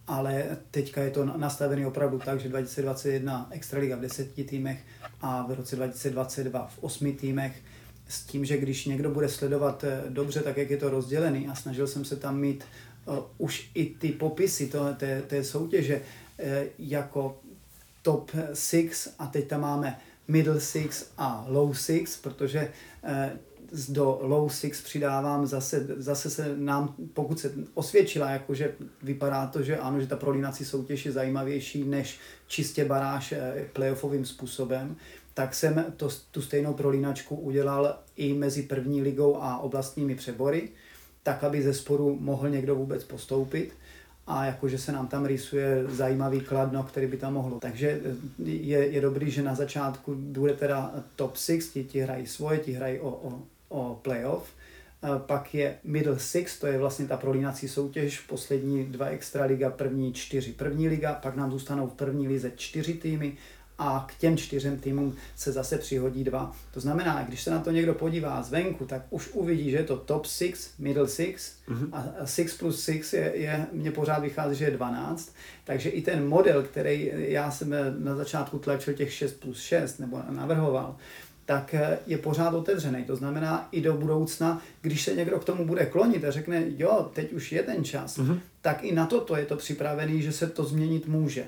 [0.07, 4.85] ale teďka je to nastavené opravdu tak, že 2021 Extraliga v deseti týmech
[5.21, 7.63] a v roce 2022 v osmi týmech
[8.09, 11.55] s tím, že když někdo bude sledovat eh, dobře, tak jak je to rozdělený a
[11.55, 12.65] snažil jsem se tam mít
[13.39, 16.47] už i ty popisy to, té, té soutěže uh,
[16.79, 17.39] jako
[18.03, 23.39] top 6 a teď tam máme middle six a low six, protože uh,
[23.89, 29.79] do low six přidávám zase, zase se nám, pokud se osvědčila, jakože vypadá to, že
[29.79, 33.35] ano, že ta prolínací soutěž je zajímavější než čistě baráž
[33.73, 34.97] playoffovým způsobem,
[35.35, 40.69] tak jsem to, tu stejnou prolínačku udělal i mezi první ligou a oblastními přebory,
[41.25, 43.73] tak, aby ze sporu mohl někdo vůbec postoupit
[44.27, 47.61] a jakože se nám tam rýsuje zajímavý kladno, který by tam mohlo.
[47.61, 48.01] Takže
[48.45, 52.73] je, je dobrý, že na začátku bude teda top 6, ti, ti hrají svoje, ti
[52.73, 54.53] hrají o, o, o playoff,
[55.19, 60.53] pak je Middle Six, to je vlastně ta prolínací soutěž, poslední dva extraliga, první čtyři
[60.53, 63.37] první liga, pak nám zůstanou v první lize čtyři týmy
[63.79, 66.53] a k těm čtyřem týmům se zase přihodí dva.
[66.75, 69.97] To znamená, když se na to někdo podívá zvenku, tak už uvidí, že je to
[69.97, 71.89] top 6, middle 6 mm-hmm.
[71.93, 75.35] a 6 plus 6 je, je, mně pořád vychází, že je 12.
[75.65, 80.23] Takže i ten model, který já jsem na začátku tlačil těch 6 plus 6 nebo
[80.31, 80.97] navrhoval,
[81.47, 81.75] tak
[82.07, 83.05] je pořád otevřený.
[83.05, 87.11] To znamená, i do budoucna, když se někdo k tomu bude klonit a řekne, jo,
[87.15, 88.41] teď už je ten čas, mm-hmm.
[88.61, 91.45] tak i na toto je to připravený, že se to změnit může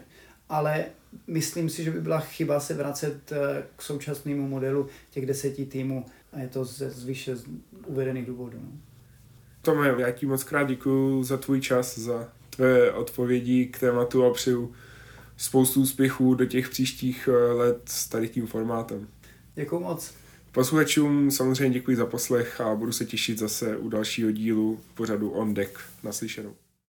[0.49, 0.85] ale
[1.27, 6.07] myslím si, že by byla chyba se vracet eh, k současnému modelu těch deseti týmů
[6.33, 7.37] a je to ze zvyše
[7.87, 8.59] uvedených důvodů.
[8.63, 8.71] No.
[9.63, 14.33] Tome, já ti moc krát děkuji za tvůj čas, za tvé odpovědi k tématu a
[14.33, 14.75] přeju
[15.37, 19.09] spoustu úspěchů do těch příštích eh, let s tady tím formátem.
[19.55, 20.15] Děkuji moc.
[20.53, 25.55] Posluchačům samozřejmě děkuji za poslech a budu se těšit zase u dalšího dílu pořadu On
[25.55, 25.79] Deck.
[26.03, 26.55] Naslyšenou.